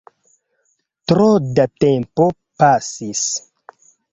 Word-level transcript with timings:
Tro 1.11 1.27
da 1.59 1.67
tempo 1.85 2.31
pasis 2.63 3.25